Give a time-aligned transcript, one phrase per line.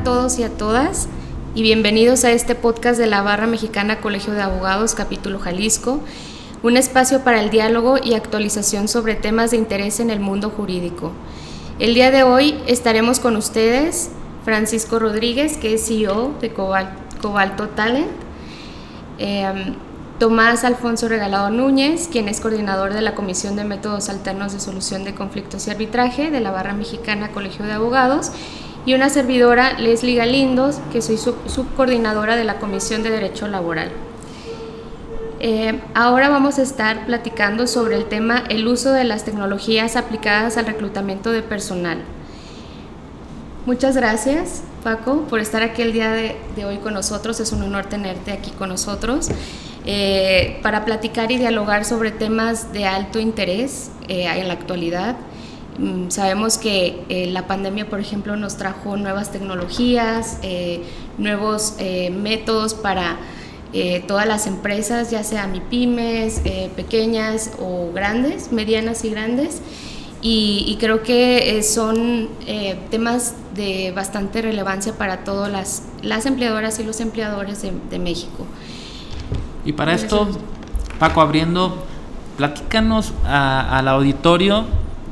[0.00, 1.08] a todos y a todas
[1.54, 6.00] y bienvenidos a este podcast de la Barra Mexicana Colegio de Abogados, capítulo Jalisco,
[6.62, 11.12] un espacio para el diálogo y actualización sobre temas de interés en el mundo jurídico.
[11.78, 14.10] El día de hoy estaremos con ustedes
[14.42, 18.08] Francisco Rodríguez, que es CEO de Cobalto Talent,
[19.18, 19.74] em,
[20.18, 25.04] Tomás Alfonso Regalado Núñez, quien es coordinador de la Comisión de Métodos Alternos de Solución
[25.04, 28.32] de Conflictos y Arbitraje de la Barra Mexicana Colegio de Abogados,
[28.86, 33.90] y una servidora, Leslie Galindos, que soy subcoordinadora de la Comisión de Derecho Laboral.
[35.42, 40.56] Eh, ahora vamos a estar platicando sobre el tema el uso de las tecnologías aplicadas
[40.58, 41.98] al reclutamiento de personal.
[43.66, 47.40] Muchas gracias, Paco, por estar aquí el día de, hoy con nosotros.
[47.40, 49.28] Es un honor tenerte aquí con nosotros.
[49.86, 55.16] Eh, para platicar y dialogar sobre temas de alto interés eh, en la actualidad.
[55.78, 60.38] Mm, sabemos que eh, la pandemia, por ejemplo, nos trajo nuevas tecnologías,
[61.18, 61.76] nuevos
[62.12, 63.18] métodos para
[64.08, 66.42] todas las empresas, ya sea MIPIMES,
[66.74, 69.60] pequeñas o grandes, medianas y grandes.
[70.22, 72.28] Y, creo que son
[72.90, 78.46] temas de bastante relevancia para todas las, las empleadoras y los empleadores de México.
[79.64, 80.28] Y para esto,
[80.98, 81.84] Paco, abriendo,
[82.36, 84.64] platícanos al auditorio,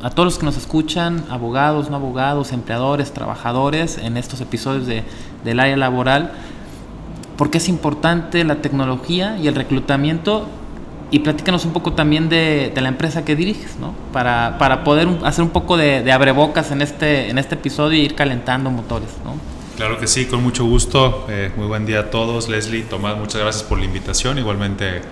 [0.03, 5.05] a todos los que nos escuchan, abogados, no abogados, empleadores, trabajadores, en estos episodios de,
[5.45, 6.33] del área laboral,
[7.37, 10.47] por qué es importante la tecnología y el reclutamiento
[11.11, 13.95] y platícanos un poco también de, la empresa que diriges, ¿no?
[14.13, 18.03] Para, para poder hacer un poco de, de, abrebocas en este, en este episodio y
[18.03, 19.35] ir calentando motores, ¿no?
[19.79, 21.25] Claro que sí, con mucho gusto.
[21.29, 22.49] Eh, muy buen día a todos.
[22.49, 24.37] Leslie, Tomás, muchas gracias por la invitación.
[24.37, 25.03] Igualmente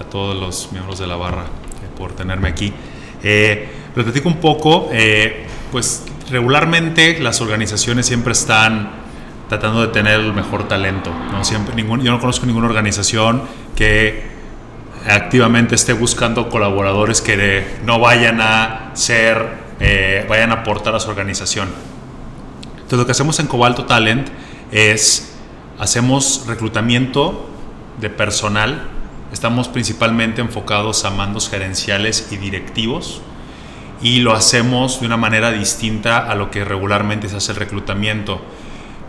[0.00, 2.72] a todos los miembros de la barra eh, por tenerme aquí.
[3.22, 4.88] Eh, les platico un poco.
[4.92, 8.90] Eh, pues regularmente las organizaciones siempre están
[9.48, 11.10] tratando de tener el mejor talento.
[11.32, 11.44] ¿no?
[11.44, 13.42] Siempre, ningún, yo no conozco ninguna organización
[13.74, 14.36] que
[15.08, 19.66] activamente esté buscando colaboradores que no vayan a ser,
[20.28, 21.68] vayan a aportar a su organización
[22.86, 24.28] entonces lo que hacemos en Cobalto Talent
[24.70, 25.34] es,
[25.76, 27.50] hacemos reclutamiento
[28.00, 28.86] de personal,
[29.32, 33.22] estamos principalmente enfocados a mandos gerenciales y directivos
[34.02, 38.40] y lo hacemos de una manera distinta a lo que regularmente se hace el reclutamiento.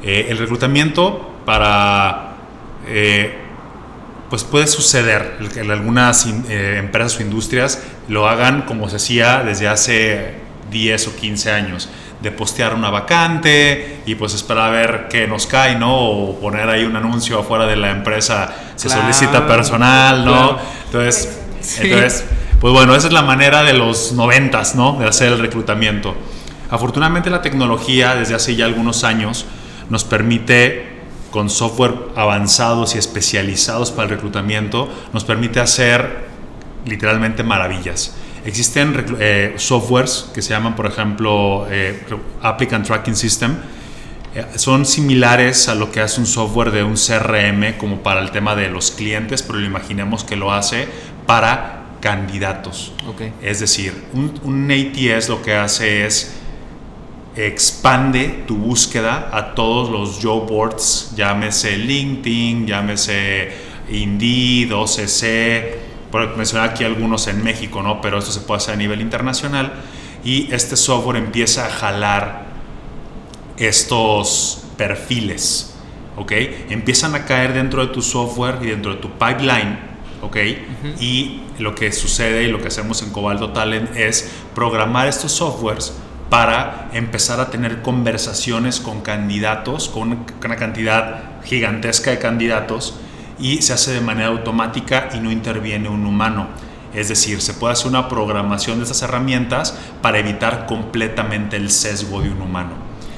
[0.03, 2.35] Eh, el reclutamiento para...
[2.87, 3.43] Eh,
[4.29, 9.69] pues puede suceder que algunas eh, empresas o industrias lo hagan como se hacía desde
[9.69, 10.33] hace
[10.69, 11.89] 10 o 15 años
[12.21, 15.95] de postear una vacante y pues esperar a ver qué nos cae, ¿no?
[15.95, 20.57] O poner ahí un anuncio afuera de la empresa, se solicita personal, ¿no?
[20.85, 21.39] Entonces,
[21.79, 22.25] entonces,
[22.59, 24.97] pues bueno, esa es la manera de los noventas, ¿no?
[24.99, 26.15] De hacer el reclutamiento.
[26.69, 29.45] Afortunadamente la tecnología desde hace ya algunos años
[29.89, 30.97] nos permite
[31.31, 36.27] con software avanzados y especializados para el reclutamiento, nos permite hacer
[36.85, 38.15] literalmente maravillas.
[38.45, 42.01] Existen eh, softwares que se llaman, por ejemplo, eh,
[42.41, 43.55] Applicant Tracking System.
[44.33, 48.31] Eh, son similares a lo que hace un software de un CRM como para el
[48.31, 50.87] tema de los clientes, pero lo imaginemos que lo hace
[51.25, 52.93] para candidatos.
[53.41, 56.33] Es decir, un, un ATS lo que hace es
[57.35, 63.51] expande tu búsqueda a todos los job boards, llámese LinkedIn, llámese
[63.89, 65.77] Indeed, OCC,
[66.11, 68.01] por mencionar aquí algunos en México, ¿no?
[68.01, 69.73] pero esto se puede hacer a nivel internacional,
[70.23, 72.47] y este software empieza a jalar
[73.57, 75.75] estos perfiles,
[76.17, 76.31] ¿ok?
[76.69, 79.79] Empiezan a caer dentro de tu software y dentro de tu pipeline,
[80.27, 80.37] ¿ok?
[80.99, 85.93] Y lo que sucede y lo que hacemos en Cobalto Talent es programar estos softwares
[86.29, 92.95] para empezar a tener conversaciones con candidatos, con una cantidad gigantesca de candidatos,
[93.39, 96.47] y se hace de manera automática y no interviene un humano.
[96.93, 102.21] Es decir, se puede hacer una programación de estas herramientas para evitar completamente el sesgo
[102.21, 102.71] de un humano.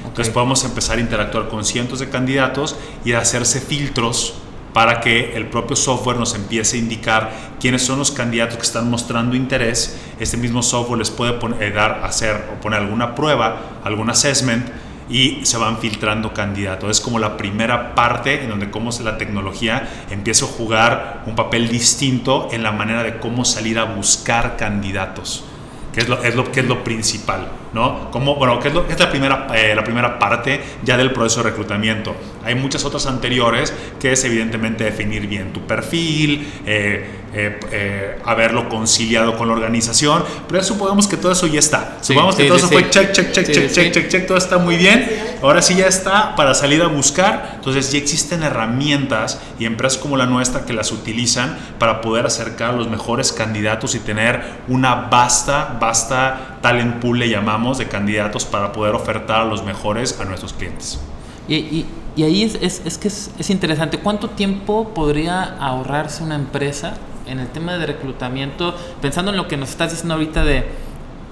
[0.06, 4.34] Entonces podemos empezar a interactuar con cientos de candidatos y hacerse filtros
[4.72, 7.30] para que el propio software nos empiece a indicar
[7.60, 9.98] quiénes son los candidatos que están mostrando interés.
[10.18, 14.66] Este mismo software les puede poner, eh, dar, hacer o poner alguna prueba, algún assessment
[15.10, 16.90] y se van filtrando candidatos.
[16.90, 21.68] Es como la primera parte en donde cómo la tecnología empieza a jugar un papel
[21.68, 25.44] distinto en la manera de cómo salir a buscar candidatos,
[25.92, 27.48] que es lo, que es lo principal.
[27.72, 28.10] ¿No?
[28.10, 31.42] Como, bueno, que es, lo, es la, primera, eh, la primera parte ya del proceso
[31.42, 32.14] de reclutamiento.
[32.44, 39.36] Hay muchas otras anteriores que es evidentemente definir bien tu perfil, eh, eh, haberlo conciliado
[39.36, 41.98] con la organización, pero ya supongamos que todo eso ya está.
[42.00, 44.76] supongamos que todo eso fue check, check, check, check, check, check, check, todo está muy
[44.76, 45.08] bien.
[45.42, 47.52] Ahora sí ya está para salir a buscar.
[47.56, 52.70] Entonces ya existen herramientas y empresas como la nuestra que las utilizan para poder acercar
[52.70, 58.44] a los mejores candidatos y tener una vasta, vasta talent pool, le llamamos, de candidatos
[58.44, 60.98] para poder ofertar a los mejores a nuestros clientes.
[61.48, 61.86] Y, y,
[62.16, 63.98] y ahí es, es, es que es, es, interesante.
[63.98, 66.94] ¿Cuánto tiempo podría ahorrarse una empresa
[67.26, 68.74] en el tema de reclutamiento?
[69.00, 70.64] Pensando en lo que nos estás diciendo ahorita de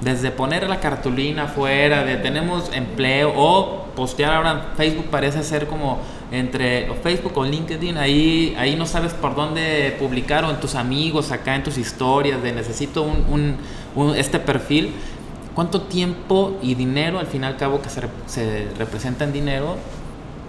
[0.01, 5.67] desde poner la cartulina afuera, de tenemos empleo o postear ahora en Facebook parece ser
[5.67, 5.99] como
[6.31, 11.33] entre Facebook o LinkedIn, ahí, ahí no sabes por dónde publicar o en tus amigos,
[11.33, 13.57] acá en tus historias, de necesito un, un,
[13.97, 14.93] un este perfil.
[15.59, 19.75] ¿Cuánto tiempo y dinero, al fin y al cabo que se, se representa en dinero,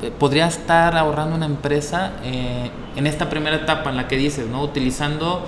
[0.03, 4.45] eh, podría estar ahorrando una empresa eh, en esta primera etapa en la que dices,
[4.45, 4.61] ¿no?
[4.61, 5.47] utilizando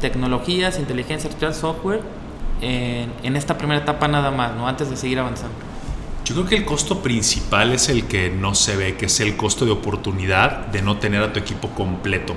[0.00, 2.00] tecnologías, inteligencia artificial, software,
[2.60, 4.66] en, esta primera etapa nada más, ¿no?
[4.66, 5.54] antes de seguir avanzando?
[6.24, 9.36] Yo creo que el costo principal es el que no se ve, que es el
[9.36, 12.34] costo de oportunidad de no tener a tu equipo completo.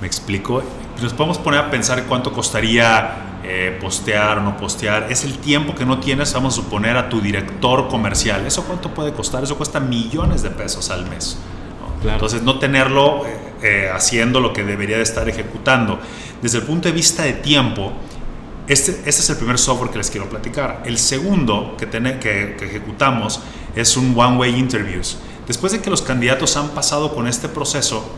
[0.00, 0.62] ¿Me explico?
[1.02, 5.08] Nos podemos poner a pensar cuánto costaría eh, postear o no postear.
[5.10, 8.46] Es el tiempo que no tienes, vamos a suponer, a tu director comercial.
[8.46, 9.42] ¿Eso cuánto puede costar?
[9.42, 11.36] Eso cuesta millones de pesos al mes.
[11.80, 12.00] ¿no?
[12.00, 12.14] Claro.
[12.14, 15.98] Entonces, no tenerlo eh, eh, haciendo lo que debería de estar ejecutando.
[16.40, 17.92] Desde el punto de vista de tiempo,
[18.68, 20.84] este, este, es el primer software que les quiero platicar.
[20.86, 23.40] El segundo que, ten, que, que ejecutamos
[23.74, 25.18] es un One Way Interviews.
[25.48, 28.08] Después de que los candidatos han pasado con este proceso,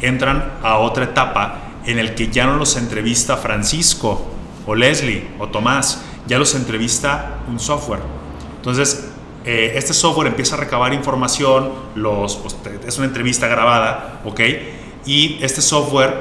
[0.00, 4.39] entran a otra etapa en el que ya no los entrevista Francisco
[4.70, 7.98] o Leslie o Tomás, ya los entrevista un software.
[8.58, 9.08] Entonces,
[9.44, 12.56] eh, este software empieza a recabar información, pues,
[12.86, 14.40] es una entrevista grabada, ¿ok?
[15.06, 16.14] Y este software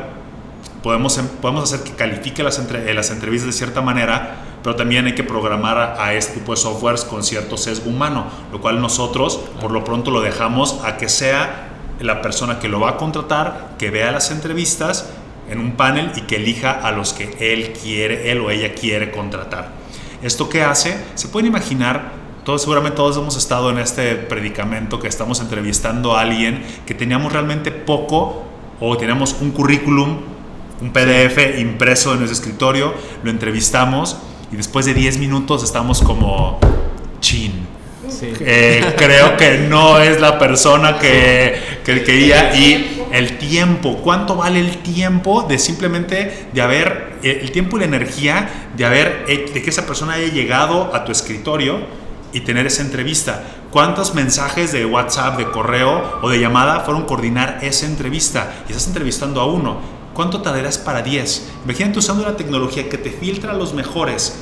[0.81, 5.13] podemos, podemos hacer que califique las, entre, las entrevistas de cierta manera, pero también hay
[5.13, 9.39] que programar a, a, este tipo de softwares con cierto sesgo humano, lo cual nosotros
[9.61, 11.67] por lo pronto lo dejamos a que sea
[11.99, 15.07] la persona que lo va a contratar, que vea las entrevistas
[15.49, 19.11] en un panel y que elija a los que él quiere, él o ella quiere
[19.11, 19.71] contratar.
[20.21, 20.97] ¿Esto qué hace?
[21.15, 22.11] Se pueden imaginar
[22.43, 27.31] todos, seguramente todos hemos estado en este predicamento que estamos entrevistando a alguien que teníamos
[27.31, 28.43] realmente poco
[28.79, 30.17] o teníamos un currículum
[30.81, 32.93] un PDF impreso en nuestro escritorio,
[33.23, 34.17] lo entrevistamos
[34.51, 36.59] y después de 10 minutos estamos como
[37.19, 37.78] chin.
[38.11, 38.33] Sí.
[38.39, 44.59] Eh, creo que no es la persona que, que quería y el tiempo, ¿cuánto vale
[44.59, 49.69] el tiempo de simplemente de haber, el tiempo y la energía de haber, de que
[49.69, 51.79] esa persona haya llegado a tu escritorio
[52.33, 53.43] y tener esa entrevista?
[53.71, 58.63] ¿Cuántos mensajes de WhatsApp, de correo o de llamada fueron coordinar esa entrevista?
[58.67, 61.49] Y estás entrevistando a uno ¿Cuánto tardarás para 10?
[61.63, 64.37] Imagínate usando una tecnología que te filtra a los mejores,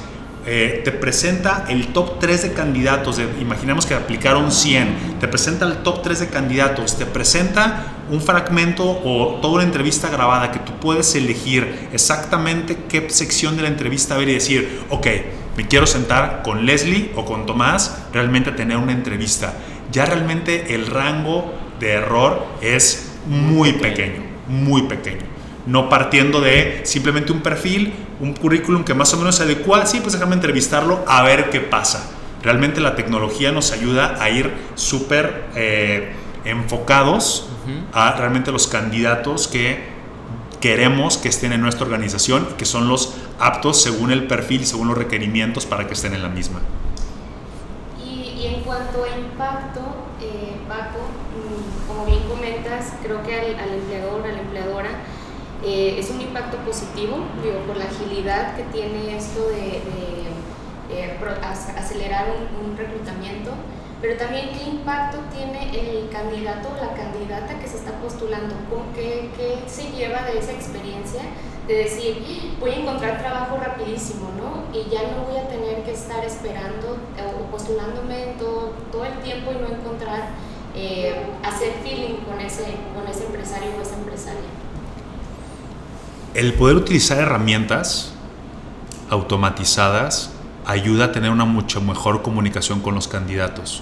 [0.49, 5.65] eh, te presenta el top 3 de candidatos, de, imaginemos que aplicaron 100, te presenta
[5.65, 10.59] el top 3 de candidatos, te presenta un fragmento o toda una entrevista grabada que
[10.59, 15.07] tú puedes elegir exactamente qué sección de la entrevista ver y decir, ok,
[15.57, 19.53] me quiero sentar con Leslie o con Tomás, realmente tener una entrevista.
[19.91, 25.36] Ya realmente el rango de error es muy pequeño, muy pequeño
[25.67, 29.99] no partiendo de simplemente un perfil, un currículum que más o menos se adecua, sí,
[29.99, 32.09] pues déjame entrevistarlo a ver qué pasa.
[32.41, 36.13] Realmente la tecnología nos ayuda a ir súper eh,
[36.45, 37.81] enfocados uh -huh.
[37.93, 39.97] a realmente los candidatos que
[40.61, 44.65] queremos que estén en nuestra organización y que son los aptos según el perfil y
[44.65, 46.61] según los requerimientos para que estén en la misma.
[48.03, 49.81] Y, y en cuanto a impacto,
[50.21, 50.99] eh, Paco,
[51.35, 54.89] mm, como bien comentas, creo que al, al empleador, a la empleadora,
[55.63, 59.81] eh, es un impacto positivo, digo, por la agilidad que tiene esto de,
[60.89, 61.17] eh,
[61.75, 63.51] acelerar un, reclutamiento,
[63.99, 68.93] pero también qué impacto tiene el candidato o la candidata que se está postulando, ¿Con
[68.93, 69.31] qué,
[69.65, 71.21] se lleva de esa experiencia
[71.67, 74.71] de decir, voy a encontrar trabajo rapidísimo, ¿no?
[74.77, 79.51] Y ya no voy a tener que estar esperando o postulándome todo, todo el tiempo
[79.51, 80.29] y no encontrar,
[80.75, 84.66] eh, hacer feeling con ese, con ese empresario o esa empresaria
[86.37, 88.11] el poder utilizar herramientas
[89.09, 90.29] automatizadas
[90.67, 93.81] ayuda a tener una mucho mejor comunicación con los candidatos.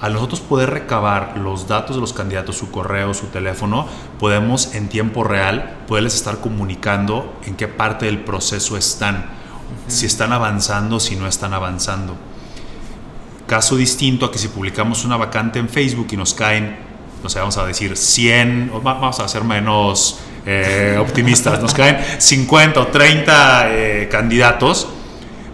[0.00, 3.88] Al nosotros poder recabar los datos de los candidatos, su correo, su teléfono,
[4.20, 9.90] podemos en tiempo real poderles estar comunicando en qué parte del proceso están, uh -huh.
[9.90, 12.14] si están avanzando, si no están avanzando.
[13.48, 16.78] Caso distinto a que si publicamos una vacante en Facebook y nos caen,
[17.24, 21.98] no sé, vamos a decir 100, o vamos a ser menos eh, optimistas, nos caen
[22.18, 24.88] 50 o 30 eh, candidatos,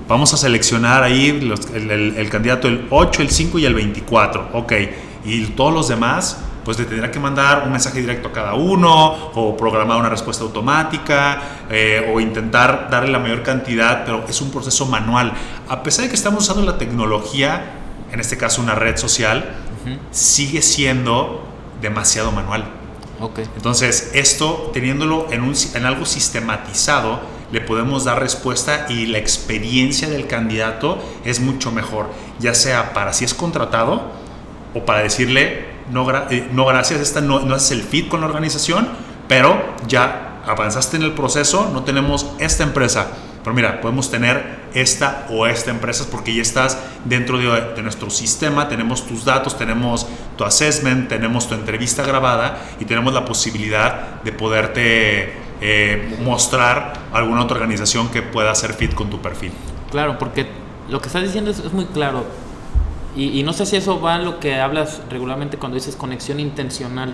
[0.07, 1.29] vamos a seleccionar ahí
[1.75, 4.73] el, el, candidato el 8, el 5 y el 24, ok,
[5.25, 9.31] y todos los demás pues le tendrá que mandar un mensaje directo a cada uno
[9.35, 14.51] o programar una respuesta automática eh, o intentar darle la mayor cantidad, pero es un
[14.51, 15.33] proceso manual.
[15.69, 17.65] A pesar de que estamos usando la tecnología,
[18.13, 19.45] en este caso una red social,
[20.11, 21.45] sigue siendo
[21.81, 22.82] demasiado manual.
[23.23, 23.45] Okay.
[23.55, 27.21] Entonces, esto teniéndolo en, un, en algo sistematizado,
[27.53, 32.09] le podemos dar respuesta y la experiencia del candidato es mucho mejor,
[32.41, 34.11] ya sea para si es contratado
[34.75, 38.27] o para decirle, no, eh, no gracias, esta no, no es el fit con la
[38.27, 38.89] organización,
[39.29, 43.13] pero ya avanzaste en el proceso, no tenemos esta empresa.
[43.43, 48.69] Pero mira, podemos tener esta o esta empresa porque ya estás dentro de, nuestro sistema,
[48.69, 50.07] tenemos tus datos, tenemos
[50.37, 57.43] tu assessment, tenemos tu entrevista grabada y tenemos la posibilidad de poderte eh, mostrar alguna
[57.43, 59.53] otra organización que pueda ser fit con tu perfil.
[59.91, 60.47] Claro, porque
[60.89, 62.25] lo que estás diciendo es muy claro
[63.15, 67.13] y, no sé si eso va en lo que hablas regularmente cuando dices conexión intencional.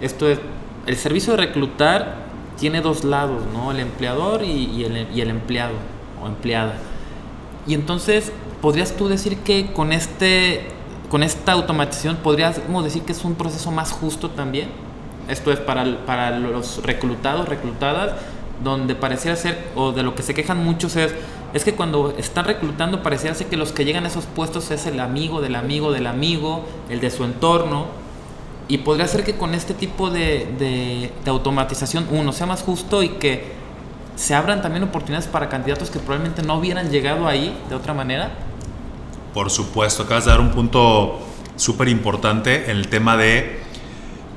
[0.00, 0.38] Esto es,
[0.86, 2.23] el servicio de reclutar
[2.58, 3.70] tiene dos lados, ¿no?
[3.70, 5.74] El empleador y, el, y el empleado
[6.22, 6.74] o empleada.
[7.66, 10.68] Y entonces, ¿podrías tú decir que con, este,
[11.10, 14.68] con esta automatización podríamos decir que es un proceso más justo también?
[15.28, 18.12] Esto es para, para los reclutados, reclutadas,
[18.62, 21.14] donde pareciera ser, o de lo que se quejan muchos es,
[21.54, 24.86] es que cuando están reclutando pareciera ser que los que llegan a esos puestos es
[24.86, 28.03] el amigo del amigo del amigo, el de su entorno.
[28.68, 33.10] Y podría ser que con este tipo de, de, automatización, uno, sea más justo y
[33.10, 33.52] que
[34.16, 38.32] se abran también oportunidades para candidatos que probablemente no hubieran llegado ahí de otra manera.
[39.34, 41.18] Por supuesto, acabas de dar un punto
[41.56, 43.60] súper importante en el tema de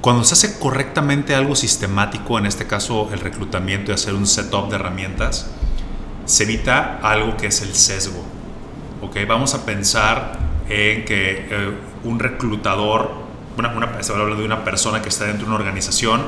[0.01, 4.69] cuando se hace correctamente algo sistemático, en este caso el reclutamiento y hacer un setup
[4.69, 5.49] de herramientas,
[6.25, 8.23] se evita algo que es el sesgo.
[9.01, 9.25] ¿okay?
[9.25, 10.37] Vamos a pensar
[10.69, 13.11] en que eh, un reclutador,
[13.57, 16.21] una, una, se habla de una persona que está dentro de una organización,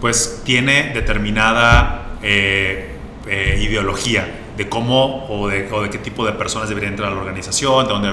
[0.00, 2.96] pues tiene determinada eh,
[3.26, 7.86] eh, ideología de cómo o de, qué tipo de personas deberían entrar a la organización,
[7.86, 8.10] de dónde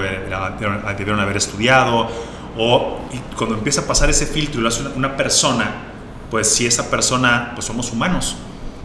[0.96, 2.08] debieron haber estudiado,
[2.56, 3.00] o
[3.36, 5.70] cuando empieza a pasar ese filtro y lo hace una, una persona,
[6.30, 8.36] pues si esa persona, pues somos humanos,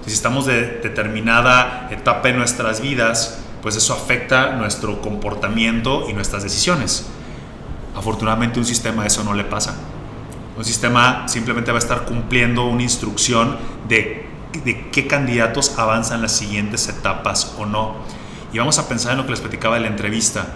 [0.06, 6.44] si estamos de determinada etapa en nuestras vidas, pues eso afecta nuestro comportamiento y nuestras
[6.44, 7.08] decisiones.
[7.96, 9.76] Afortunadamente un sistema eso no le pasa.
[10.58, 14.26] Un sistema simplemente va a estar cumpliendo una instrucción de,
[14.64, 17.96] de qué candidatos avanzan las siguientes etapas o no.
[18.54, 20.48] Y vamos a pensar en lo que les platicaba de la entrevista.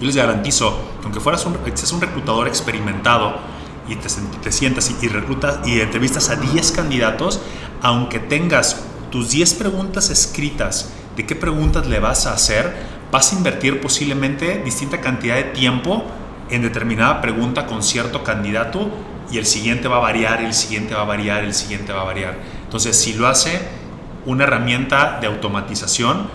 [0.00, 0.70] Yo les garantizo
[1.00, 3.36] que aunque fueras un, seas un reclutador experimentado
[3.88, 4.08] y te,
[4.42, 7.40] te sientas y, y, reclutas y entrevistas a 10 candidatos,
[7.82, 12.74] aunque tengas tus 10 preguntas escritas de qué preguntas le vas a hacer,
[13.12, 16.04] vas a invertir posiblemente distinta cantidad de tiempo
[16.50, 18.90] en determinada pregunta con cierto candidato
[19.30, 22.04] y el siguiente va a variar, el siguiente va a variar, el siguiente va a
[22.04, 22.36] variar.
[22.64, 23.60] Entonces, si lo hace
[24.26, 26.28] una herramienta de automatización,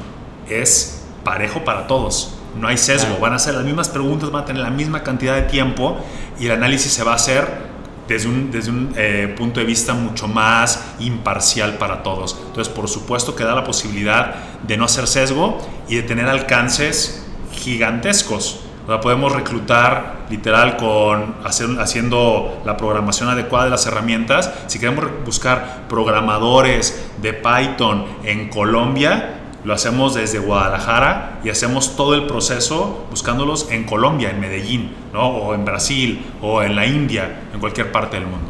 [0.49, 2.35] es parejo para todos.
[2.59, 5.35] No hay sesgo, van a hacer las mismas preguntas, van a tener la misma cantidad
[5.35, 5.97] de tiempo
[6.39, 7.69] y el análisis se va a hacer
[8.07, 12.35] desde un, desde un eh, punto de vista mucho más imparcial para todos.
[12.47, 17.23] Entonces, por supuesto que da la posibilidad de no hacer sesgo y de tener alcances
[17.53, 18.61] gigantescos.
[18.89, 24.51] O podemos reclutar literal con haciendo la programación adecuada de las herramientas.
[24.65, 32.15] Si queremos buscar programadores de Python en Colombia, lo hacemos desde Guadalajara y hacemos todo
[32.15, 35.27] el proceso buscándolos en Colombia, en Medellín, ¿no?
[35.27, 38.49] o en Brasil, o en la India, en cualquier parte del mundo.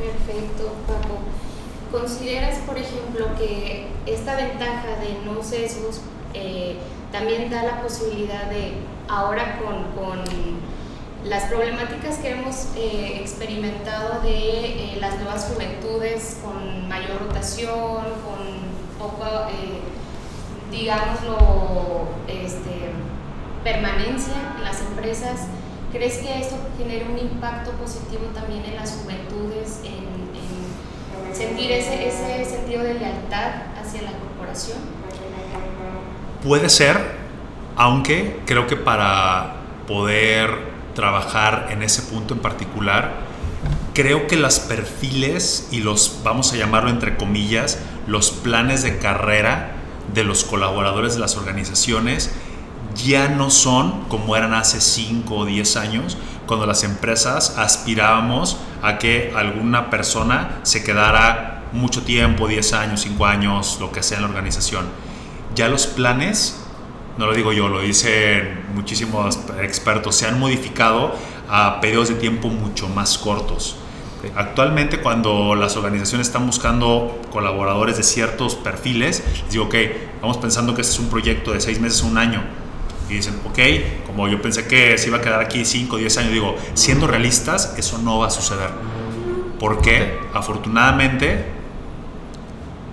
[0.00, 1.20] Perfecto, Paco.
[1.92, 6.00] ¿Consideras, por ejemplo, que esta ventaja de no sesgos
[6.34, 6.76] eh,
[7.12, 8.74] también da la posibilidad de,
[9.08, 9.78] ahora con,
[11.24, 18.98] las problemáticas que hemos eh, experimentado de eh, las nuevas juventudes con mayor rotación, con
[18.98, 19.26] poco
[20.70, 22.92] digámoslo, este,
[23.64, 25.46] permanencia en las empresas,
[25.92, 30.08] ¿crees que esto genere un impacto positivo también en las juventudes, en,
[31.34, 34.78] sentir ese, ese sentido de lealtad hacia la corporación?
[36.42, 37.16] Puede ser,
[37.76, 39.56] aunque creo que para
[39.88, 40.50] poder
[40.94, 43.14] trabajar en ese punto en particular,
[43.92, 49.72] creo que los perfiles y los, vamos a llamarlo entre comillas, los planes de carrera
[50.14, 52.30] de los colaboradores de las organizaciones
[52.94, 56.16] ya no son como eran hace 5 o 10 años,
[56.46, 63.26] cuando las empresas aspirábamos a que alguna persona se quedara mucho tiempo, 10 años, 5
[63.26, 64.86] años, lo que sea en la organización.
[65.54, 66.60] Ya los planes,
[67.16, 71.14] no lo digo yo, lo dicen muchísimos expertos, se han modificado
[71.48, 73.76] a periodos de tiempo mucho más cortos.
[74.34, 79.74] Actualmente cuando las organizaciones están buscando colaboradores de ciertos perfiles, les digo, ok,
[80.20, 82.42] vamos pensando que este es un proyecto de seis meses o un año.
[83.08, 83.58] Y dicen, ok,
[84.06, 87.06] como yo pensé que se iba a quedar aquí 5 o 10 años, digo, siendo
[87.06, 88.70] realistas, eso no va a suceder.
[89.58, 91.46] Porque afortunadamente,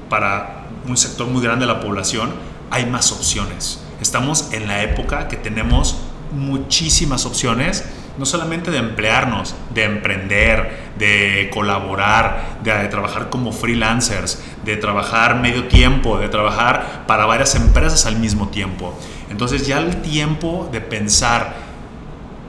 [0.09, 0.54] para
[0.87, 2.33] un sector muy grande de la población,
[2.71, 3.81] hay más opciones.
[4.01, 5.97] Estamos en la época que tenemos
[6.31, 7.85] muchísimas opciones
[8.17, 15.67] no solamente de emplearnos, de emprender, de colaborar, de, trabajar como freelancers, de trabajar medio
[15.67, 18.97] tiempo, de trabajar para varias empresas al mismo tiempo.
[19.29, 21.55] Entonces ya el tiempo de pensar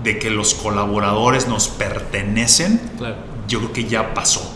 [0.04, 2.80] de que los colaboradores nos pertenecen,
[3.48, 4.52] yo creo que ya pasó.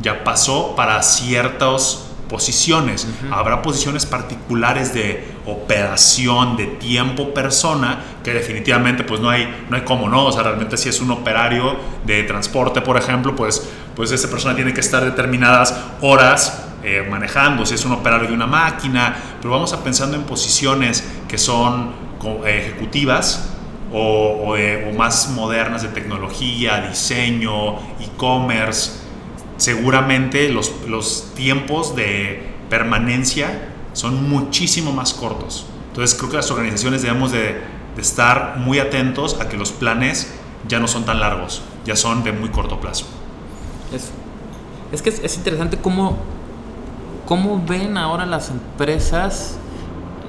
[0.00, 3.06] Ya pasó para ciertos posiciones.
[3.30, 9.82] Habrá posiciones particulares de operación, de tiempo, persona, que definitivamente pues no hay, no hay
[9.82, 10.26] cómo, ¿no?
[10.26, 14.54] O sea, realmente si es un operario de transporte, por ejemplo, pues, pues esa persona
[14.54, 19.52] tiene que estar determinadas horas eh, manejando, si es un operario de una máquina, pero
[19.52, 21.92] vamos a pensando en posiciones que son
[22.46, 23.54] ejecutivas,
[23.92, 29.07] o, o, más modernas de tecnología, diseño, e-commerce,
[29.58, 35.66] seguramente los, los tiempos de permanencia son muchísimo más cortos.
[35.88, 37.60] Entonces creo que las organizaciones debemos de,
[37.94, 40.32] de, estar muy atentos a que los planes
[40.66, 43.06] ya no son tan largos, ya son de muy corto plazo.
[43.92, 44.10] Es,
[44.92, 46.16] es que es, es interesante cómo,
[47.26, 49.58] cómo ven ahora las empresas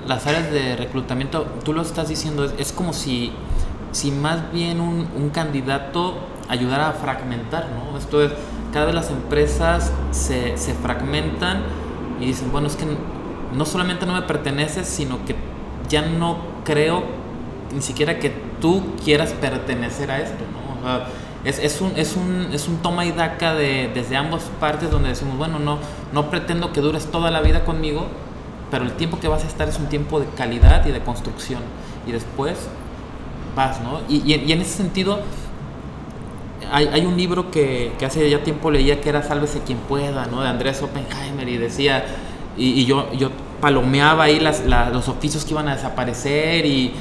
[0.10, 3.32] las áreas de reclutamiento, tú lo estás diciendo, es, es como si,
[3.92, 6.16] si más bien un, un candidato
[6.50, 7.96] ayudara a fragmentar, ¿no?
[7.96, 8.32] Esto es,
[8.72, 11.64] cada vez las empresas se, se fragmentan
[12.20, 12.86] y dicen, bueno, es que
[13.54, 15.36] no solamente no me perteneces, sino que
[15.88, 17.04] ya no creo
[17.74, 20.44] ni siquiera que tú quieras pertenecer a esto,
[20.84, 21.30] ¿no?
[21.44, 25.10] Es, es, un, es, un, es un toma y daca de, desde ambas partes donde
[25.10, 25.80] decimos, bueno, no,
[26.12, 28.08] no pretendo que dures toda la vida conmigo,
[28.70, 31.62] pero el tiempo que vas a estar es un tiempo de calidad y de construcción.
[32.06, 32.58] Y después
[33.56, 34.02] vas, ¿no?
[34.10, 35.22] Y, y en ese sentido,
[36.72, 40.42] hay, un libro que, hace ya tiempo leía que era Sálvese quien pueda, ¿no?
[40.42, 42.06] De Andrés Oppenheimer y decía,
[42.58, 43.30] y, yo, yo
[43.62, 46.94] palomeaba ahí las, los oficios que iban a desaparecer y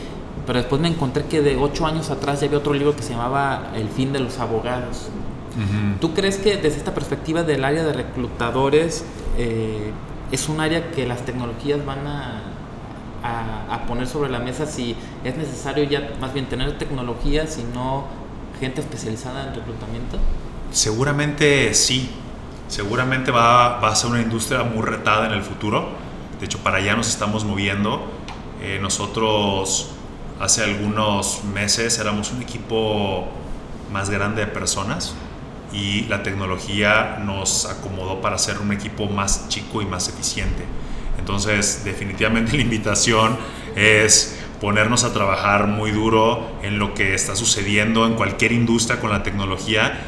[0.46, 3.10] pero después me encontré que de ocho años atrás ya había otro libro que se
[3.10, 5.10] llamaba El fin de los abogados.
[6.00, 9.04] ¿Tú crees que desde esta perspectiva del área de reclutadores
[9.36, 9.92] eh,
[10.32, 12.42] es un área que las tecnologías van a,
[13.22, 17.64] a, a, poner sobre la mesa si es necesario ya más bien tener tecnologías y
[17.74, 18.04] no
[18.58, 20.18] gente especializada en reclutamiento?
[20.70, 22.10] Seguramente sí.
[22.68, 25.88] Seguramente va, va, a ser una industria muy retada en el futuro.
[26.38, 28.06] De hecho, para allá nos estamos moviendo.
[28.60, 29.90] Eh, nosotros
[30.40, 33.26] hace algunos meses éramos un equipo
[33.92, 35.14] más grande de personas
[35.72, 40.64] y la tecnología nos acomodó para ser un equipo más chico y más eficiente.
[41.18, 43.36] Entonces, definitivamente la invitación
[43.76, 49.10] es ponernos a trabajar muy duro en lo que está sucediendo en cualquier industria con
[49.10, 50.00] la tecnología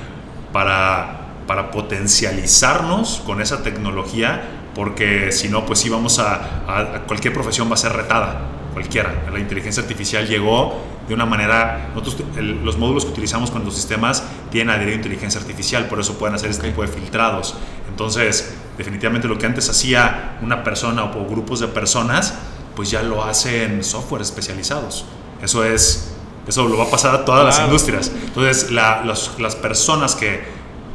[0.52, 4.42] para, para potencializarnos con esa tecnología,
[4.74, 8.40] porque si no, pues sí vamos a, a, cualquier profesión va a ser retada,
[8.72, 9.24] cualquiera.
[9.32, 13.74] La inteligencia artificial llegó de una manera, nosotros, el, los módulos que utilizamos con los
[13.74, 17.56] sistemas tienen adherido inteligencia artificial, por eso pueden hacer este tipo de filtrados.
[17.88, 22.34] Entonces, definitivamente lo que antes hacía una persona o grupos de personas,
[22.80, 25.04] pues ya lo hacen software especializados.
[25.42, 26.14] Eso es,
[26.48, 28.10] eso lo va a pasar a todas las industrias.
[28.24, 30.40] Entonces, la, los, las personas que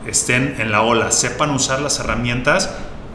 [0.07, 2.71] estén en la ola, sepan usar las herramientas,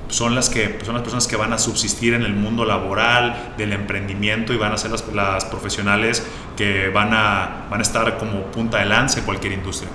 [0.06, 3.72] son las, que, son las personas que van a subsistir en el mundo laboral, del
[3.72, 6.24] emprendimiento y van a ser las, las profesionales
[6.56, 9.90] que van a, van a estar como punta de lanza en cualquier industria.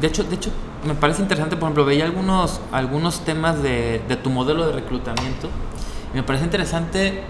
[0.00, 0.50] De hecho, de hecho,
[0.84, 5.50] me parece interesante, por ejemplo, veía algunos, algunos temas de, de tu modelo de reclutamiento
[6.14, 7.22] me parece interesante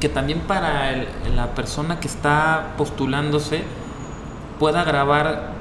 [0.00, 0.92] que también para
[1.34, 3.62] la persona que está postulándose
[4.58, 5.52] pueda grabar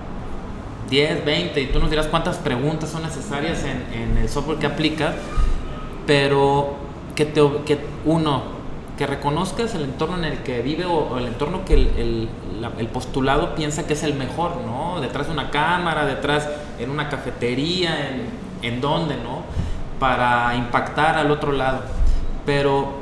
[0.90, 5.14] 10, 20 y tú nos dirás cuántas preguntas son necesarias en, el software que aplica,
[6.08, 6.76] pero
[7.16, 8.42] que, te, que uno,
[8.98, 12.30] que reconozcas el entorno en el que vive o, el entorno que el,
[12.80, 15.00] el, postulado piensa que es el mejor, ¿no?
[15.00, 18.26] Detrás de una cámara, detrás en una cafetería, en,
[18.68, 19.44] en dónde, ¿no?
[20.00, 22.03] Para impactar al otro lado
[22.46, 22.94] pero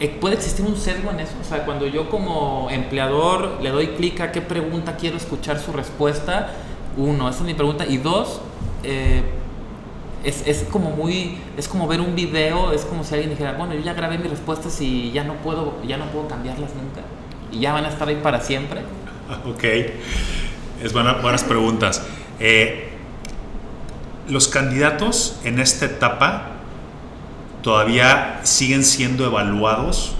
[0.00, 1.34] eh, ¿puede existir un sesgo en eso?
[1.40, 5.72] O sea, cuando yo como empleador le doy clic a qué pregunta quiero escuchar su
[5.72, 6.50] respuesta,
[6.96, 8.40] uno, esa es mi pregunta, y dos,
[8.82, 9.22] eh,
[10.24, 13.74] es, es, como muy, es como ver un video, es como si alguien dijera, bueno,
[13.74, 17.02] yo ya grabé mis respuestas y ya no puedo, ya no puedo cambiarlas nunca,
[17.52, 18.80] y ya van a estar ahí para siempre.
[19.46, 19.62] Ok,
[20.82, 22.04] es buena, buenas preguntas.
[22.40, 22.88] Eh,
[24.28, 26.59] los candidatos en esta etapa
[27.62, 30.14] todavía siguen siendo evaluados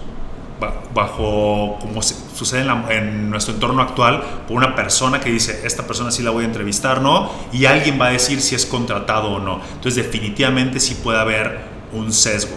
[0.94, 6.22] bajo, como sucede en, nuestro entorno actual, por una persona que dice, esta persona sí
[6.22, 7.31] la voy a entrevistar, ¿no?
[7.53, 9.61] Y alguien va a decir si es contratado o no.
[9.74, 11.61] Entonces definitivamente sí puede haber
[11.92, 12.57] un sesgo.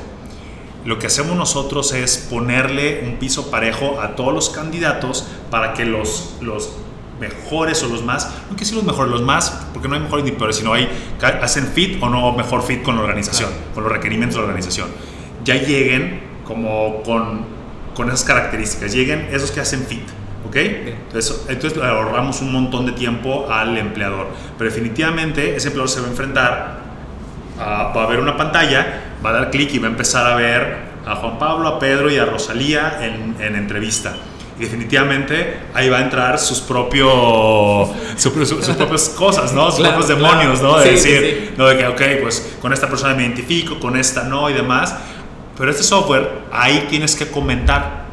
[0.85, 5.85] Lo que hacemos nosotros es ponerle un piso parejo a todos los candidatos para que
[5.85, 6.73] los, los
[7.19, 10.25] mejores o los más, no quiero decir los mejores, los más, porque no hay mejores
[10.25, 10.89] ni peores, sino hay,
[11.41, 14.87] hacen fit o no mejor fit con la organización, con los requerimientos de la organización.
[15.43, 17.45] Ya lleguen como con,
[17.95, 20.03] con esas características, lleguen esos que hacen fit.
[20.47, 20.57] ¿Ok?
[20.57, 24.27] Entonces, entonces ahorramos un montón de tiempo al empleador.
[24.57, 26.77] Pero definitivamente ese empleador se va a enfrentar,
[27.59, 30.35] a, va a ver una pantalla, va a dar clic y va a empezar a
[30.35, 34.15] ver a Juan Pablo, a Pedro y a Rosalía en, en entrevista
[34.57, 39.71] y definitivamente ahí va a entrar sus propios sus, propias cosas, ¿no?
[39.71, 40.77] Sus propios demonios, ¿no?
[40.77, 41.67] De decir, ¿no?
[41.67, 44.95] De que, ok, pues con esta persona me identifico, con esta no y demás.
[45.57, 48.03] Pero este software, ahí tienes que comentar.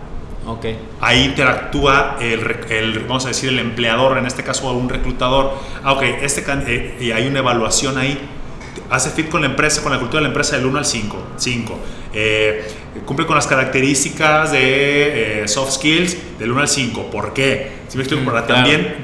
[0.46, 0.78] Okay.
[1.00, 5.54] Ahí interactúa el, el, vamos a decir, el empleador, en este caso un reclutador.
[5.84, 8.18] Ah, ok, este, eh, y hay una evaluación ahí.
[8.88, 11.16] Hace fit con la empresa, con la cultura de la empresa del 1 al 5.
[11.36, 11.78] 5.
[12.12, 12.66] Eh,
[13.06, 17.10] cumple con las características de eh, soft skills del 1 al 5.
[17.10, 17.80] ¿Por qué?
[17.88, 18.94] Si me explico, para también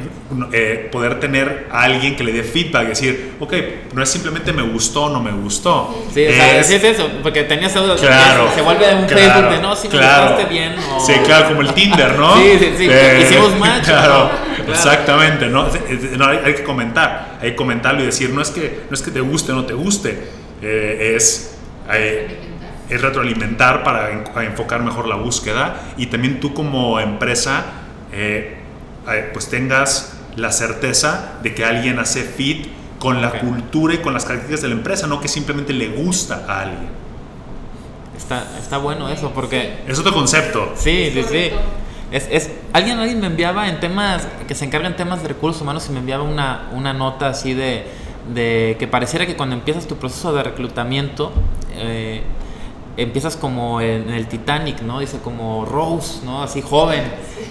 [0.53, 3.55] eh, poder tener a alguien que le dé feedback, decir, ok,
[3.95, 6.07] no es simplemente me gustó o no me gustó.
[6.13, 8.01] Sí, es, es eso, porque tenías dudas.
[8.01, 10.75] Claro, se vuelve un Facebook de no, si me bien.
[10.95, 11.01] O...
[11.01, 12.37] Sí, claro, como el Tinder, ¿no?
[12.43, 12.91] sí, sí, sí.
[13.23, 13.85] Hicimos match.
[13.97, 14.31] Claro,
[14.69, 15.69] exactamente, ¿no?
[16.45, 19.21] hay, que comentar, hay que comentarlo y decir, no es que, no es que te
[19.21, 20.29] guste o no te guste,
[20.61, 21.57] es
[22.89, 24.11] es retroalimentar para
[24.45, 27.65] enfocar mejor la búsqueda y también tú como empresa
[28.13, 28.59] eh,
[29.09, 32.67] eh, pues tengas la certeza de que alguien hace fit
[32.99, 36.45] con la cultura y con las características de la empresa, no que simplemente le gusta
[36.49, 36.89] a alguien.
[38.17, 39.79] Está, está bueno eso porque...
[39.87, 40.73] Es otro concepto.
[40.77, 41.51] Sí, sí, sí.
[42.11, 45.61] Es, es, alguien, alguien me enviaba en temas, que se encarga en temas de recursos
[45.61, 47.85] humanos y me enviaba una, una nota así de,
[48.33, 51.33] de que pareciera que cuando empiezas tu proceso de reclutamiento,
[51.75, 52.23] eh,
[52.97, 55.01] empiezas como en, el Titanic, ¿no?
[55.01, 56.43] Dice como Rose, ¿no?
[56.43, 57.03] Así joven.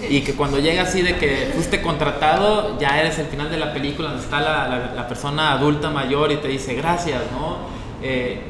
[0.10, 3.73] Y que cuando llega así de que fuiste contratado, ya eres el final de la
[3.73, 7.58] película donde está la, la, persona adulta mayor y te dice gracias, ¿no?
[8.01, 8.41] Eh,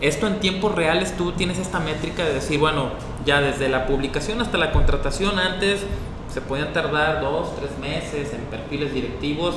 [0.00, 2.90] esto en tiempos reales tú tienes esta métrica de decir, bueno,
[3.24, 5.84] ya desde la publicación hasta la contratación antes
[6.32, 9.56] se podían tardar dos, tres meses en perfiles directivos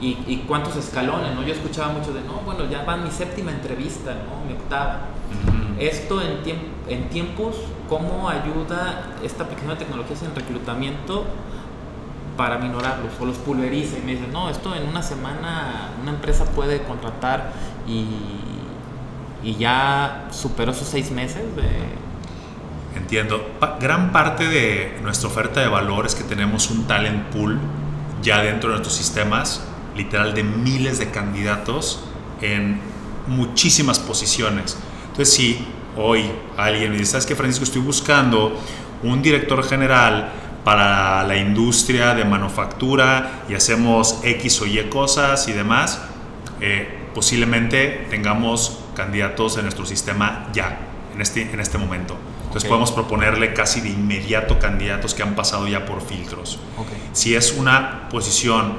[0.00, 1.42] y, y cuántos escalones, ¿no?
[1.42, 4.46] Yo escuchaba mucho de, no, bueno, ya va mi séptima entrevista, ¿no?
[4.46, 5.00] Mi octava.
[5.80, 6.40] Esto en,
[6.88, 7.56] en tiempos,
[7.88, 11.24] ¿cómo ayuda esta aplicación de tecnologías en reclutamiento
[12.36, 13.96] para minorarlos o los pulveriza?
[13.96, 17.54] Y me dicen, no, esto en una semana una empresa puede contratar
[17.88, 18.04] y,
[19.42, 22.98] y ya superó esos seis meses de...
[22.98, 23.42] Entiendo.
[23.80, 27.58] gran parte de nuestra oferta de valor es que tenemos un talent pool
[28.20, 29.64] ya dentro de nuestros sistemas,
[29.96, 32.04] literal de miles de candidatos
[32.42, 32.80] en
[33.28, 34.76] muchísimas posiciones.
[35.20, 35.66] Entonces, si
[35.98, 37.64] hoy alguien me dice, ¿sabes qué, Francisco?
[37.64, 38.58] Estoy buscando
[39.02, 40.30] un director general
[40.64, 46.00] para la industria de manufactura y hacemos X o Y cosas y demás,
[46.62, 50.78] eh, posiblemente tengamos candidatos en nuestro sistema ya,
[51.14, 52.16] en este, en este momento.
[52.44, 56.58] Entonces podemos proponerle casi de inmediato candidatos que han pasado ya por filtros.
[57.12, 58.72] Si es una posición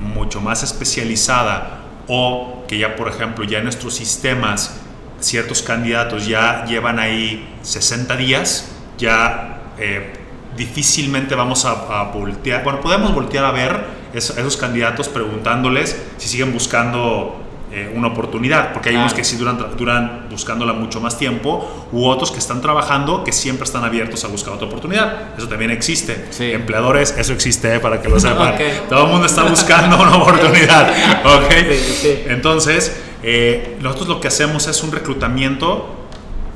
[0.00, 4.78] mucho más especializada o que ya, por ejemplo, ya en nuestros sistemas
[5.22, 10.12] ciertos candidatos ya llevan ahí 60 días, ya eh,
[10.56, 17.42] difícilmente vamos a, voltear, bueno, podemos voltear a ver esos candidatos preguntándoles si siguen buscando
[17.74, 22.04] eh, una oportunidad, porque hay unos que sí duran, duran buscándola mucho más tiempo, u
[22.04, 25.38] otros que están trabajando que siempre están abiertos a buscar otra oportunidad.
[25.38, 26.28] Eso también existe.
[26.38, 28.56] Empleadores, eso existe, eh, para que lo sepan.
[28.90, 31.24] Todo el mundo está buscando una oportunidad.
[31.24, 32.26] ¿okay?
[32.28, 36.02] Entonces, eh, nosotros lo que hacemos es un reclutamiento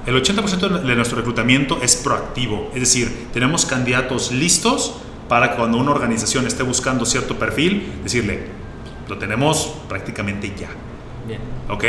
[0.07, 4.99] el 80% de nuestro reclutamiento es proactivo, es decir, tenemos candidatos listos
[5.29, 8.47] para cuando una organización esté buscando cierto perfil, decirle,
[9.09, 10.69] lo tenemos prácticamente ya.
[11.27, 11.41] Bien.
[11.69, 11.85] ¿Ok?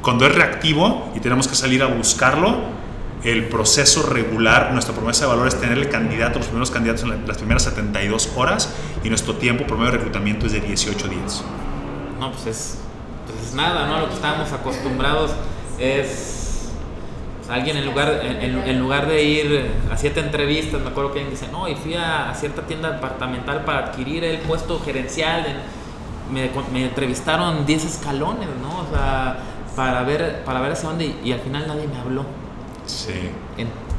[0.00, 2.80] Cuando es reactivo y tenemos que salir a buscarlo,
[3.22, 7.26] el proceso regular, nuestra promesa de valor es tener el candidato, los primeros candidatos en
[7.28, 11.44] las primeras 72 horas y nuestro tiempo promedio de reclutamiento es de 18 días.
[12.18, 12.78] No, pues es,
[13.40, 14.00] pues es nada, ¿no?
[14.00, 15.30] Lo que estábamos acostumbrados
[15.78, 16.68] es
[17.48, 21.50] alguien en lugar, en, lugar de ir a siete entrevistas, me acuerdo que alguien dice,
[21.50, 25.44] no, y fui a, cierta tienda departamental para adquirir el puesto gerencial,
[26.32, 28.82] me, me, entrevistaron 10 escalones, ¿no?
[28.82, 29.38] O sea,
[29.74, 32.24] para ver, para ver hacia dónde, y, al final nadie me habló.
[32.86, 33.30] Sí.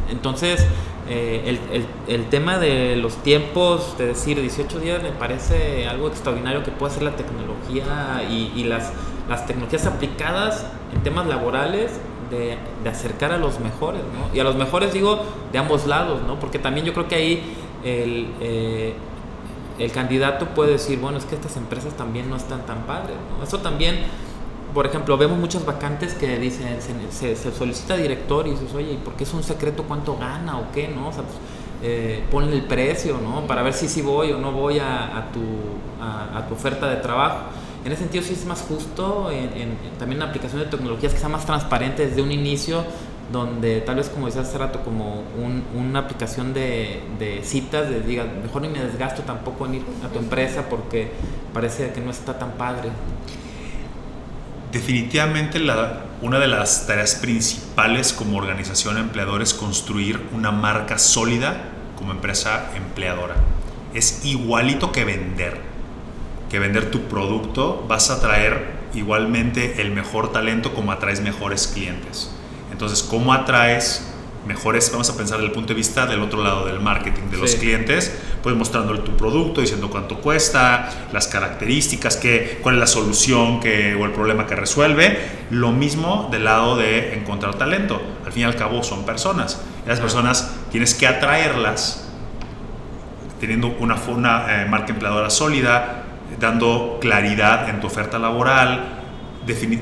[0.10, 0.66] entonces,
[1.10, 6.08] eh, el, el, el, tema de los tiempos, de decir 18 días, me parece algo
[6.08, 8.92] extraordinario que puede hacer la tecnología y, y las,
[9.32, 11.92] las tecnologías aplicadas en temas laborales
[12.30, 12.58] de,
[12.90, 14.36] acercar a los mejores, ¿no?
[14.36, 16.40] Y a los mejores digo de ambos lados, ¿no?
[16.40, 18.94] Porque también yo creo que ahí el, eh,
[19.80, 23.16] el candidato puede decir, bueno, es que estas empresas también no están tan padres.
[23.42, 24.00] Eso también,
[24.74, 26.78] por ejemplo, vemos muchas vacantes que dicen,
[27.12, 30.72] se, solicita director y dices, oye, ¿y por qué es un secreto cuánto gana o
[30.74, 31.08] qué, no?
[31.08, 31.38] O sea, pues,
[31.84, 33.48] eh, ponle el precio, ¿no?
[33.48, 35.42] Para ver si sí voy o no voy a, tu,
[36.02, 37.46] a tu oferta de trabajo.
[37.84, 41.30] En ese sentido sí es más justo, en, también la aplicación de tecnologías que sea
[41.30, 42.84] más transparente desde un inicio,
[43.32, 45.24] donde tal vez como decía hace rato, como
[45.74, 50.20] una aplicación de, citas, de diga, mejor ni me desgasto tampoco en ir a tu
[50.20, 51.12] empresa porque
[51.54, 52.90] parece que no está tan padre.
[54.72, 61.64] Definitivamente la, una de las tareas principales como organización empleadora es construir una marca sólida
[61.98, 63.36] como empresa empleadora.
[63.94, 65.71] Es igualito que vender
[66.52, 72.30] que vender tu producto, vas a traer igualmente el mejor talento como atraes mejores clientes.
[72.72, 74.12] Entonces, ¿cómo atraes
[74.46, 77.38] mejores, vamos a pensar desde el punto de vista del otro lado del marketing de
[77.38, 82.88] los clientes, pues mostrándole tu producto, diciendo cuánto cuesta, las características, qué, cuál es la
[82.88, 85.20] solución que, o el problema que resuelve.
[85.52, 88.02] Lo mismo del lado de encontrar talento.
[88.26, 89.62] Al fin y al cabo son personas.
[89.86, 92.08] Las personas tienes que atraerlas
[93.40, 96.01] teniendo una, una eh, marca empleadora sólida,
[96.40, 99.00] dando claridad en tu oferta laboral.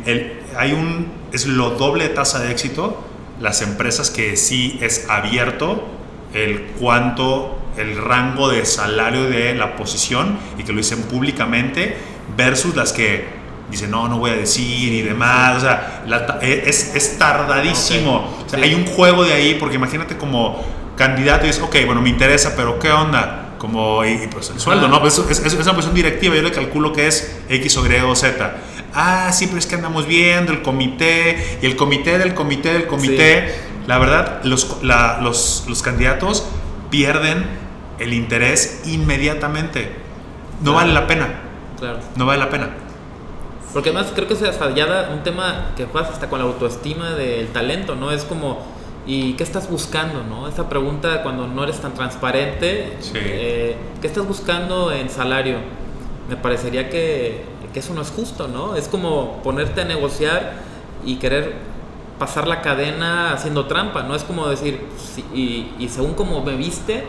[0.05, 3.05] El, hay un, es lo doble tasa de éxito
[3.39, 5.88] las empresas que sí es abierto
[6.33, 11.95] el cuánto, el rango de salario de la posición y que lo dicen públicamente
[12.35, 13.39] versus las que
[13.71, 15.57] dicen no, no voy a decir y demás.
[15.57, 16.03] O sea,
[16.41, 18.38] e, es, es, tardadísimo.
[18.62, 20.63] Hay un juego de ahí porque imagínate como
[20.95, 23.38] candidato y dices, ok, bueno, me interesa, pero ¿qué onda?
[23.60, 25.00] Como y, pues el sueldo, ¿no?
[25.00, 28.56] Pues es, una posición directiva, yo le calculo que es X o Y o Z.
[28.93, 32.88] Ah, sí, pero es que andamos viendo el comité y el comité del comité del
[32.88, 33.54] comité.
[33.86, 36.45] La verdad, los, los, los, candidatos
[36.89, 37.45] pierden
[38.00, 39.91] el interés inmediatamente.
[40.62, 41.41] No vale la pena.
[41.78, 42.00] Claro.
[42.15, 42.69] No vale la pena.
[43.74, 47.12] Porque además creo que es hasta ya un tema que juegas hasta con la autoestima
[47.12, 48.12] del talento, ¿no?
[48.12, 50.23] Es como ¿Y qué estás buscando?
[50.23, 50.47] ¿no?
[50.47, 55.57] Esta pregunta cuando no eres tan transparente, eh, ¿qué estás buscando en salario?
[56.29, 58.75] Me parecería que, que, eso no es justo, ¿no?
[58.75, 60.53] Es como ponerte a negociar
[61.03, 61.55] y querer
[62.19, 64.13] pasar la cadena haciendo trampa, ¿no?
[64.13, 64.85] Es como decir,
[65.33, 67.03] y, y, según como me viste,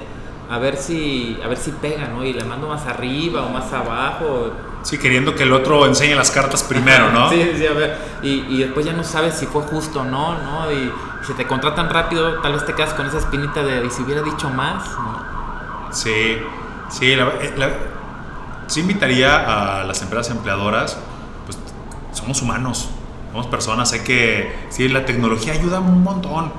[0.49, 2.25] a ver si a ver si pega, ¿no?
[2.25, 4.53] Y le mando más arriba o más abajo.
[4.83, 7.29] Sí, queriendo que el otro enseñe las cartas primero, ¿no?
[7.31, 7.99] sí, sí, a ver.
[8.23, 10.73] Y, y, después ya no sabes si fue justo o no, ¿no?
[10.73, 10.91] Y
[11.31, 14.21] si te contratan rápido, tal vez te quedas con esa espinita de, ¿y si hubiera
[14.21, 14.83] dicho más?
[15.93, 16.39] Sí,
[16.89, 17.77] sí, la, eh,
[18.67, 20.99] sí invitaría a las empresas empleadoras,
[21.47, 21.57] pues
[22.13, 22.91] somos humanos,
[23.31, 26.53] somos personas, hay que, sí, la tecnología ayuda un montón,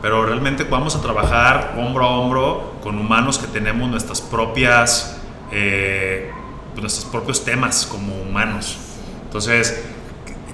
[0.00, 5.18] pero realmente vamos a trabajar hombro a hombro con humanos que tenemos nuestras propias,
[5.52, 6.32] eh,
[6.72, 8.78] pues, nuestros propios temas como humanos.
[9.24, 9.84] Entonces,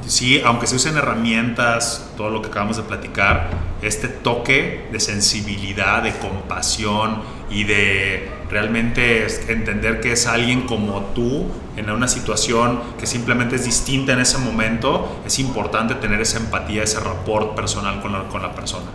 [0.06, 3.50] sí, aunque se usen herramientas, todo lo que acabamos de platicar,
[3.82, 11.46] este toque de sensibilidad, de compasión y de realmente entender que es alguien como tú
[11.76, 16.82] en una situación que simplemente es distinta en ese momento, es importante tener esa empatía,
[16.82, 18.86] ese rapport personal con la, con la persona.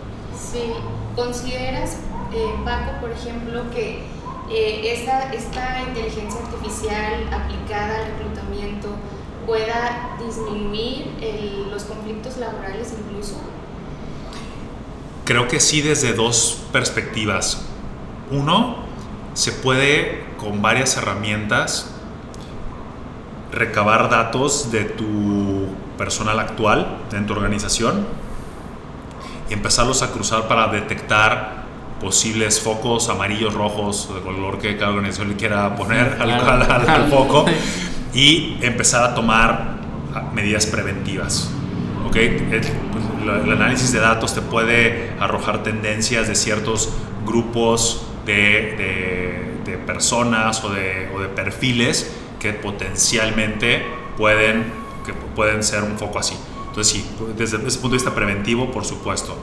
[0.52, 0.72] Sí,
[1.14, 1.96] ¿consideras,
[2.32, 4.02] eh, Paco, por ejemplo, que
[4.50, 8.88] eh, esta, esta inteligencia artificial aplicada al reclutamiento
[9.46, 11.06] pueda disminuir
[11.70, 13.40] los conflictos laborales incluso?
[15.24, 17.62] Creo que sí desde dos perspectivas.
[18.30, 18.76] Uno,
[19.34, 21.90] se puede con varias herramientas
[23.52, 28.06] recabar datos de tu personal actual en tu organización
[29.48, 31.60] y empezarlos a cruzar para detectar
[32.00, 37.44] posibles focos amarillos, rojos, de color que cada organización le quiera poner al, al foco
[38.14, 39.80] y empezar a tomar
[40.34, 41.50] medidas preventivas.
[42.06, 42.46] ¿okay?
[42.48, 42.66] Pues,
[43.44, 46.90] el análisis de datos te puede arrojar tendencias de ciertos
[47.26, 53.82] grupos de, de, personas o de, o de, perfiles que potencialmente
[54.16, 54.64] pueden,
[55.04, 56.36] que pueden ser un foco así.
[56.68, 59.36] Entonces sí, desde ese punto de vista preventivo, por supuesto.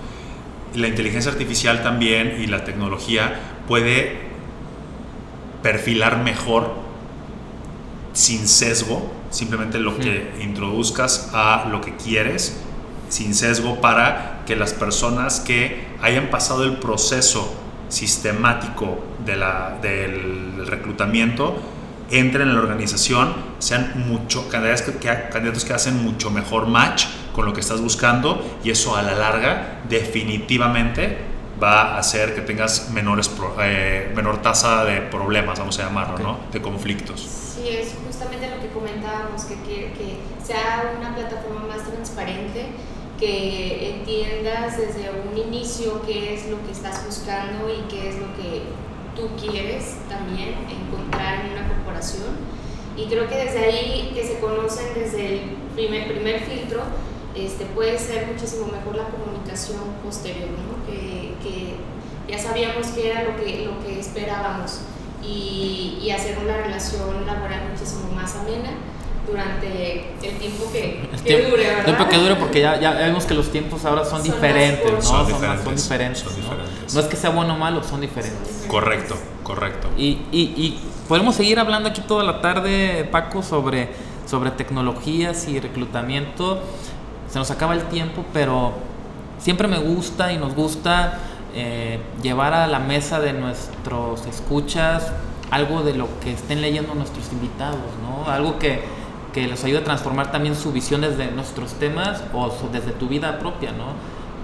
[0.73, 4.17] La inteligencia artificial también y la tecnología puede
[5.61, 6.86] perfilar mejor
[8.17, 12.57] sin sesgo, simplemente lo que introduzcas a lo que quieres,
[13.09, 17.53] sin sesgo para que las personas que hayan pasado el proceso
[17.89, 21.61] sistemático de la, del reclutamiento
[22.09, 27.45] entren en la organización, sean mucho, candidatos que, candidatos que hacen mucho mejor match con
[27.45, 31.19] lo que estás buscando y eso a la larga definitivamente
[31.61, 33.29] va a hacer que tengas menores,
[33.61, 36.39] eh, menor tasa de problemas, vamos a llamarlo, ¿no?
[36.51, 37.46] De conflictos.
[37.67, 42.67] Sí, es justamente lo que comentábamos, que, que, sea una plataforma más transparente,
[43.19, 48.27] que entiendas desde un inicio qué es lo que estás buscando y qué es lo
[48.37, 48.61] que
[49.17, 52.37] tú quieres también encontrar en una corporación.
[52.95, 55.41] Y creo que desde ahí, que se conocen desde el
[55.75, 56.83] primer, primer filtro,
[57.35, 60.47] este, puede ser muchísimo mejor la comunicación posterior,
[60.87, 61.75] que,
[62.29, 64.81] ya sabíamos que era lo que, lo que esperábamos
[65.23, 68.71] y, y hacer una relación laboral muchísimo más amena
[69.27, 71.85] durante el tiempo que, que dure, ¿verdad?
[71.85, 75.01] tiempo que dure porque ya, ya vemos que los tiempos ahora son, diferentes, ¿no?
[75.01, 76.99] Son, diferentes, son, diferentes, ¿no?
[77.01, 78.65] es que sea bueno o malo, son diferentes.
[78.67, 79.89] Correcto, correcto.
[79.97, 83.89] Y, y, y, podemos seguir hablando aquí toda la tarde, Paco, sobre,
[84.25, 86.61] sobre tecnologías y reclutamiento.
[87.29, 88.73] Se nos acaba el tiempo, pero
[89.39, 91.19] siempre me gusta y nos gusta
[91.53, 95.11] eh, llevar a la mesa de nuestros escuchas
[95.49, 98.29] algo de lo que estén leyendo nuestros invitados, ¿no?
[98.29, 98.83] Algo que
[99.37, 103.37] que les ayude a transformar también su visión desde nuestros temas o desde tu vida
[103.37, 103.93] propia, ¿no?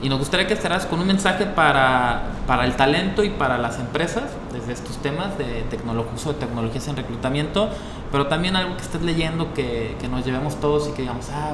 [0.04, 3.80] Y nos gustaría que estarás con un mensaje para, para el talento y para las
[3.80, 5.66] empresas, desde estos temas de
[6.14, 7.70] uso de tecnologías en reclutamiento,
[8.12, 11.54] pero también algo que estés leyendo que, que nos llevemos todos y que digamos, ah,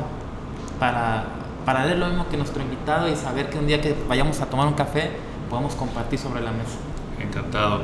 [0.78, 1.24] para,
[1.64, 4.48] para leer lo mismo que nuestro invitado y saber que un día que vayamos a
[4.48, 5.12] tomar un café
[5.50, 6.78] podamos compartir sobre la mesa.
[7.20, 7.84] Encantado.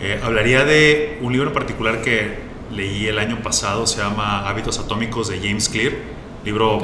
[0.00, 2.38] Eh, hablaría de un libro en particular que
[2.70, 5.92] leí el año pasado, se llama Hábitos Atómicos de James Clear,
[6.44, 6.78] libro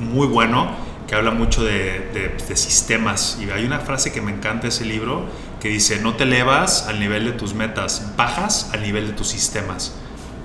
[0.00, 3.38] muy bueno que habla mucho de, de, sistemas.
[3.40, 5.24] Y hay una frase que me encanta ese libro
[5.58, 9.28] que dice, no te elevas al nivel de tus metas, bajas al nivel de tus
[9.28, 9.94] sistemas.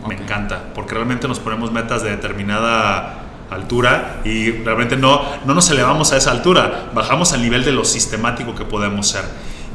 [0.07, 5.69] Me encanta, porque realmente nos ponemos metas de determinada altura y realmente no, no nos
[5.69, 9.23] elevamos a esa altura, bajamos al nivel de lo sistemático que podemos ser.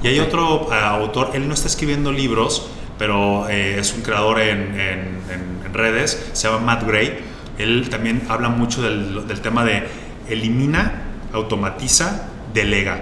[0.02, 4.40] Y hay otro ah, autor, él no está escribiendo libros, pero eh, es un creador
[4.40, 5.18] en,
[5.72, 7.18] redes, se llama Matt Gray.
[7.58, 9.86] Él también habla mucho del, tema de
[10.28, 11.02] elimina,
[11.32, 13.00] automatiza, delega.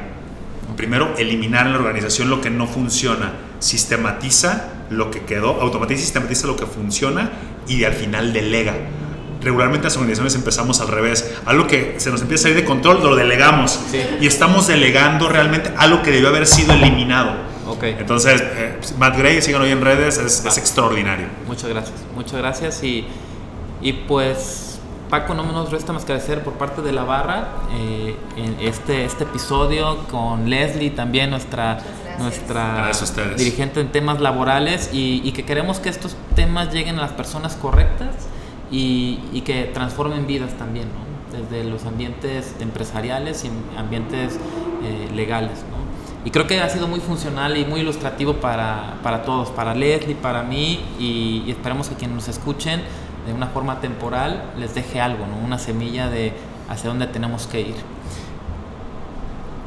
[0.77, 6.03] Primero, eliminar en la organización lo que no funciona, sistematiza lo que quedó, automatiza y
[6.03, 7.31] sistematiza lo que funciona
[7.69, 8.75] y al final delega.
[9.47, 11.37] Regularmente las organizaciones empezamos al revés.
[11.45, 13.79] Algo que se nos empieza a salir de control, lo delegamos.
[14.21, 17.31] Y estamos delegando realmente algo que debió haber sido eliminado.
[17.69, 17.95] Okay.
[17.97, 21.29] Entonces, eh, Matt Gray, sigan hoy en redes, es, es, extraordinario.
[21.47, 22.83] Muchas gracias, muchas gracias.
[22.83, 23.07] Y,
[23.81, 24.81] y pues,
[25.11, 29.05] Paco, no nos resta más que agradecer por parte de la barra eh, en este,
[29.05, 31.79] este episodio con Leslie, también nuestra,
[32.19, 32.91] nuestra
[33.37, 37.55] dirigente en temas laborales, y, y, que queremos que estos temas lleguen a las personas
[37.55, 38.09] correctas
[38.71, 41.07] y, y que transformen vidas también, ¿no?
[41.33, 44.39] desde los ambientes empresariales y ambientes
[44.83, 45.65] eh, legales.
[45.71, 45.77] ¿no?
[46.25, 50.17] Y creo que ha sido muy funcional y muy ilustrativo para, para todos, para Leslie,
[50.17, 52.83] para mí, y, esperemos que quienes nos escuchen
[53.27, 55.45] de una forma temporal les deje algo, ¿no?
[55.45, 56.33] una semilla de
[56.69, 57.77] hacia dónde tenemos que ir.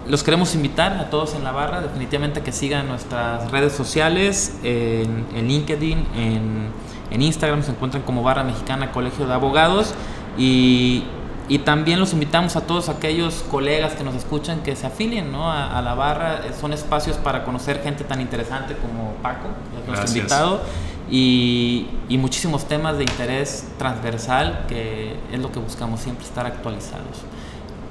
[0.07, 5.27] Los queremos invitar a todos en la barra, definitivamente que sigan nuestras redes sociales, en,
[5.35, 9.93] en LinkedIn, en, en Instagram se encuentran como Barra Mexicana Colegio de Abogados
[10.37, 11.03] y
[11.49, 15.51] y también los invitamos a todos aquellos colegas que nos escuchan que se afilien ¿no?
[15.51, 16.41] a, la barra.
[16.53, 19.47] Son espacios para conocer gente tan interesante como Paco,
[19.87, 20.61] nuestro invitado,
[21.09, 27.23] y, y, muchísimos temas de interés transversal, que es lo que buscamos siempre, estar actualizados.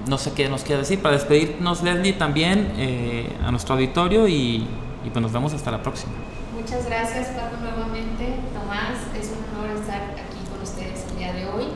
[0.07, 1.03] No sé qué nos quiere decir.
[1.03, 4.69] Para despedirnos, Leslie, también eh, a nuestro auditorio y,
[5.05, 6.13] y pues nos vemos hasta la próxima.
[6.55, 8.37] Muchas gracias, Paco, nuevamente.
[8.55, 11.67] Tomás, es un honor estar aquí con ustedes el día de hoy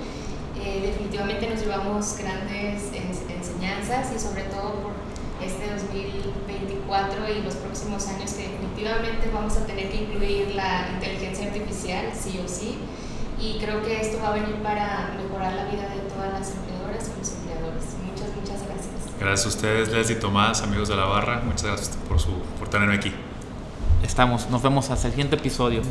[0.80, 4.92] definitivamente nos llevamos grandes enseñanzas y sobre todo por
[5.42, 11.46] este 2024 y los próximos años que definitivamente vamos a tener que incluir la inteligencia
[11.46, 12.78] artificial, sí o sí.
[13.40, 17.10] Y creo que esto va a venir para mejorar la vida de todas las empleadoras
[17.10, 17.84] y los empleadores.
[18.06, 19.18] Muchas, muchas gracias.
[19.18, 21.40] Gracias a ustedes, Leslie Tomás, amigos de la barra.
[21.44, 23.12] Muchas gracias por, su, por tenerme aquí.
[24.04, 25.82] Estamos, nos vemos hasta el siguiente episodio.